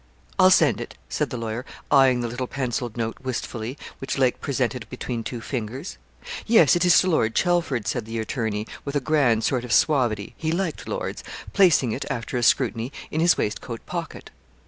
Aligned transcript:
'I'll 0.39 0.49
send 0.49 0.81
it,' 0.81 0.95
said 1.09 1.29
the 1.29 1.37
lawyer, 1.37 1.63
eyeing 1.91 2.21
the 2.21 2.27
little 2.27 2.47
pencilled 2.47 2.97
note 2.97 3.17
wistfully, 3.21 3.77
which 3.99 4.17
Lake 4.17 4.41
presented 4.41 4.89
between 4.89 5.23
two 5.23 5.41
fingers. 5.41 5.99
'Yes, 6.47 6.75
it 6.75 6.83
is 6.83 6.97
to 7.01 7.07
Lord 7.07 7.35
Chelford,' 7.35 7.85
said 7.87 8.05
the 8.05 8.17
attorney, 8.17 8.65
with 8.83 8.95
a 8.95 8.99
grand 8.99 9.43
sort 9.43 9.63
of 9.63 9.71
suavity 9.71 10.33
he 10.37 10.51
liked 10.51 10.87
lords 10.87 11.23
placing 11.53 11.91
it, 11.91 12.03
after 12.09 12.35
a 12.35 12.41
scrutiny, 12.41 12.91
in 13.11 13.21
his 13.21 13.37
waistcoat 13.37 13.85
pocket. 13.85 14.31